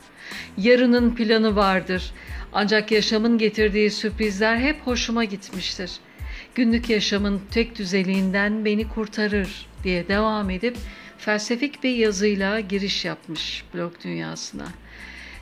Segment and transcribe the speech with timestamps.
[0.57, 2.11] Yarının planı vardır.
[2.53, 5.91] Ancak yaşamın getirdiği sürprizler hep hoşuma gitmiştir.
[6.57, 10.77] Günlük yaşamın tek düzeliğinden beni kurtarır diye devam edip
[11.17, 14.65] felsefik bir yazıyla giriş yapmış blog dünyasına.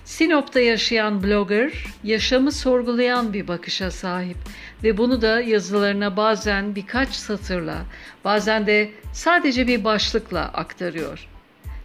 [0.05, 1.71] Sinop'ta yaşayan blogger,
[2.03, 4.38] yaşamı sorgulayan bir bakışa sahip
[4.83, 7.86] ve bunu da yazılarına bazen birkaç satırla,
[8.25, 11.27] bazen de sadece bir başlıkla aktarıyor.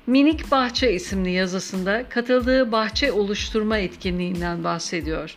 [0.07, 5.37] Minik Bahçe isimli yazısında katıldığı bahçe oluşturma etkinliğinden bahsediyor.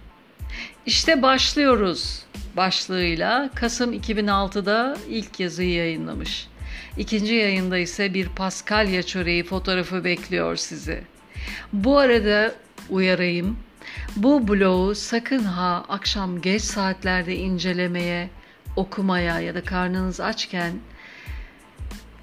[0.85, 2.23] İşte başlıyoruz
[2.57, 6.47] başlığıyla Kasım 2006'da ilk yazıyı yayınlamış.
[6.97, 11.03] İkinci yayında ise bir Paskalya çöreği fotoğrafı bekliyor sizi.
[11.73, 12.55] Bu arada
[12.89, 13.57] uyarayım.
[14.15, 18.29] Bu blogu sakın ha akşam geç saatlerde incelemeye,
[18.75, 20.73] okumaya ya da karnınız açken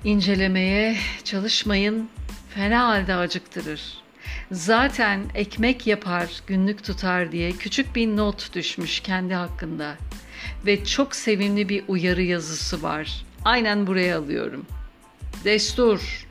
[0.05, 2.09] incelemeye çalışmayın.
[2.55, 4.06] Fena halde acıktırır.
[4.53, 9.97] Zaten ekmek yapar, günlük tutar diye küçük bir not düşmüş kendi hakkında.
[10.67, 13.25] Ve çok sevimli bir uyarı yazısı var.
[13.45, 14.67] Aynen buraya alıyorum.
[15.45, 16.27] Destur.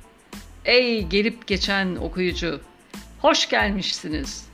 [0.66, 2.62] Ey gelip geçen okuyucu.
[3.20, 4.46] Hoş gelmişsiniz.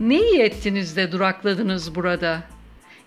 [0.00, 2.42] Ne iyi ettiniz de durakladınız burada.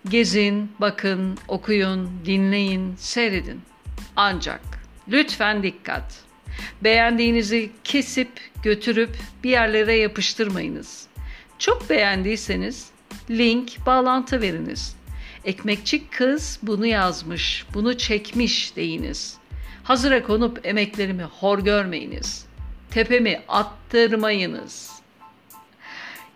[0.08, 3.60] Gezin, bakın, okuyun, dinleyin, seyredin.
[4.16, 4.60] Ancak
[5.08, 6.25] lütfen dikkat.
[6.84, 8.28] Beğendiğinizi kesip
[8.62, 9.10] götürüp
[9.44, 11.06] bir yerlere yapıştırmayınız.
[11.58, 12.90] Çok beğendiyseniz
[13.30, 14.96] link, bağlantı veriniz.
[15.44, 19.36] Ekmekçi kız bunu yazmış, bunu çekmiş deyiniz.
[19.84, 22.46] Hazıra konup emeklerimi hor görmeyiniz.
[22.90, 24.90] Tepemi attırmayınız.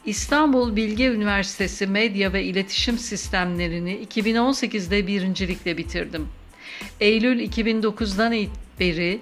[0.06, 6.28] İstanbul Bilgi Üniversitesi Medya ve İletişim Sistemlerini 2018'de birincilikle bitirdim.
[7.00, 8.48] Eylül 2009'dan
[8.80, 9.20] beri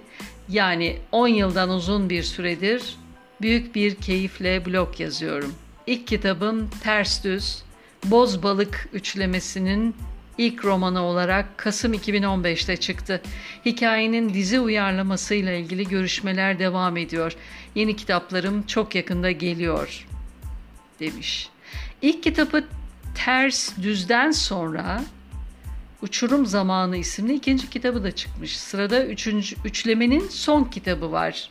[0.49, 2.97] yani 10 yıldan uzun bir süredir
[3.41, 5.55] büyük bir keyifle blog yazıyorum.
[5.87, 7.63] İlk kitabım Ters Düz,
[8.05, 9.95] Boz Balık üçlemesinin
[10.37, 13.21] ilk romanı olarak Kasım 2015'te çıktı.
[13.65, 17.35] Hikayenin dizi uyarlamasıyla ilgili görüşmeler devam ediyor.
[17.75, 20.07] Yeni kitaplarım çok yakında geliyor
[20.99, 21.49] demiş.
[22.01, 22.63] İlk kitabı
[23.15, 25.03] Ters Düz'den sonra
[26.01, 28.59] Uçurum Zamanı isimli ikinci kitabı da çıkmış.
[28.59, 31.49] Sırada üçüncü, üçlemenin son kitabı var.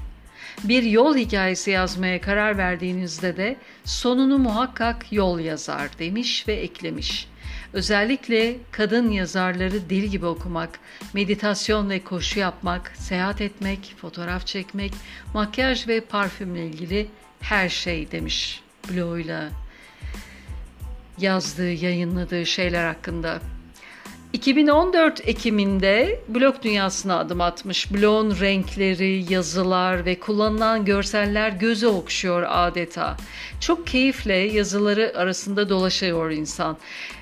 [0.64, 7.28] Bir yol hikayesi yazmaya karar verdiğinizde de sonunu muhakkak yol yazar demiş ve eklemiş.
[7.72, 10.80] Özellikle kadın yazarları dil gibi okumak,
[11.14, 14.92] meditasyon ve koşu yapmak, seyahat etmek, fotoğraf çekmek,
[15.34, 17.06] makyaj ve parfümle ilgili
[17.40, 19.48] her şey demiş bloguyla
[21.18, 23.40] yazdığı, yayınladığı şeyler hakkında.
[24.32, 27.92] 2014 Ekim'inde blog dünyasına adım atmış.
[27.92, 33.16] Blogun renkleri, yazılar ve kullanılan görseller göze okşuyor adeta.
[33.60, 36.76] Çok keyifle yazıları arasında dolaşıyor insan.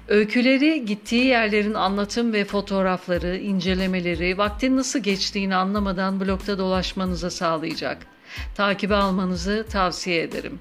[0.09, 8.07] Öyküleri, gittiği yerlerin anlatım ve fotoğrafları, incelemeleri, vaktin nasıl geçtiğini anlamadan blogda dolaşmanıza sağlayacak.
[8.55, 10.59] Takibe almanızı tavsiye ederim.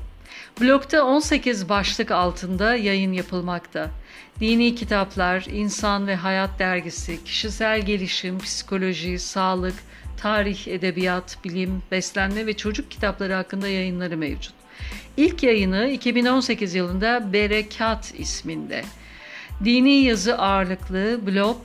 [0.60, 3.90] Blogda 18 başlık altında yayın yapılmakta.
[4.40, 9.74] Dini kitaplar, insan ve hayat dergisi, kişisel gelişim, psikoloji, sağlık,
[10.18, 14.54] tarih, edebiyat, bilim, beslenme ve çocuk kitapları hakkında yayınları mevcut.
[15.18, 18.84] İlk yayını 2018 yılında Berekat isminde.
[19.64, 21.58] Dini yazı ağırlıklı blog,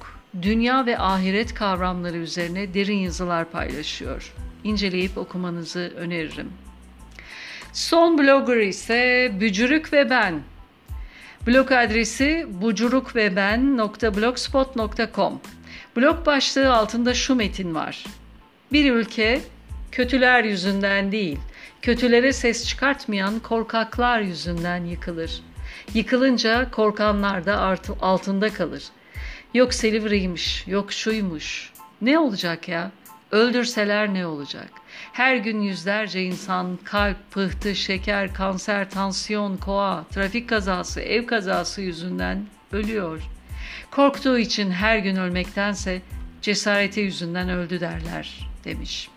[0.42, 4.32] dünya ve ahiret kavramları üzerine derin yazılar paylaşıyor.
[4.64, 6.65] İnceleyip okumanızı öneririm.
[7.76, 10.43] Son blogger ise Bücürük ve Ben.
[11.46, 15.40] Blog adresi bucurukveben.blogspot.com
[15.96, 18.05] Blog başlığı altında şu metin var.
[18.73, 19.40] Bir ülke
[19.93, 21.38] kötüler yüzünden değil,
[21.82, 25.43] kötülere ses çıkartmayan korkaklar yüzünden yıkılır.
[25.94, 28.84] Yıkılınca korkanlar da altında kalır.
[29.55, 31.73] Yok Silivri'ymiş, yok şuymuş.
[32.00, 32.90] Ne olacak ya?
[33.31, 34.69] Öldürseler ne olacak?
[35.16, 42.46] Her gün yüzlerce insan kalp, pıhtı, şeker, kanser, tansiyon, koa, trafik kazası, ev kazası yüzünden
[42.72, 43.22] ölüyor.
[43.90, 46.02] Korktuğu için her gün ölmektense
[46.42, 49.08] cesareti yüzünden öldü derler demiş.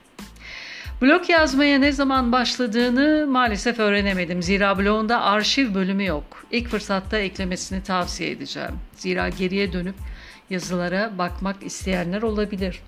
[1.01, 4.43] Blog yazmaya ne zaman başladığını maalesef öğrenemedim.
[4.43, 6.45] Zira blogunda arşiv bölümü yok.
[6.51, 8.79] İlk fırsatta eklemesini tavsiye edeceğim.
[8.95, 9.95] Zira geriye dönüp
[10.49, 12.81] yazılara bakmak isteyenler olabilir.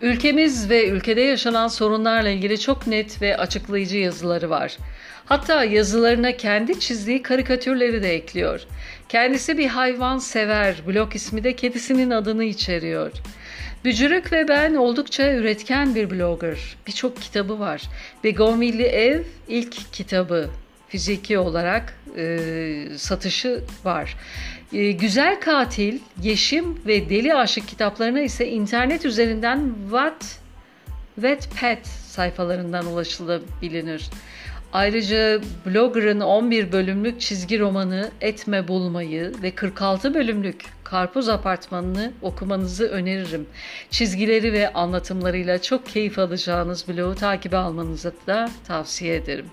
[0.00, 4.76] Ülkemiz ve ülkede yaşanan sorunlarla ilgili çok net ve açıklayıcı yazıları var.
[5.24, 8.60] Hatta yazılarına kendi çizdiği karikatürleri de ekliyor.
[9.08, 13.12] Kendisi bir hayvan sever, blog ismi de kedisinin adını içeriyor.
[13.84, 16.58] Bücürük ve ben oldukça üretken bir blogger.
[16.86, 17.82] Birçok kitabı var.
[18.24, 20.50] Begonvilli Ev ilk kitabı
[20.88, 22.38] fiziki olarak e,
[22.96, 24.16] satışı var.
[24.72, 30.38] E, Güzel Katil, Yeşim ve Deli Aşık kitaplarına ise internet üzerinden What
[31.14, 34.10] Wattpad sayfalarından ulaşılabilir.
[34.72, 43.46] Ayrıca blogger'ın 11 bölümlük çizgi romanı Etme Bulmayı ve 46 bölümlük Karpuz Apartmanı'nı okumanızı öneririm.
[43.90, 49.46] Çizgileri ve anlatımlarıyla çok keyif alacağınız blogu takibe almanızı da tavsiye ederim.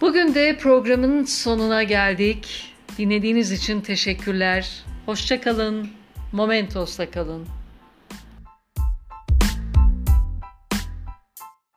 [0.00, 2.72] Bugün de programın sonuna geldik.
[2.98, 4.84] Dinlediğiniz için teşekkürler.
[5.06, 5.88] Hoşçakalın.
[6.32, 7.46] Momentos'ta kalın.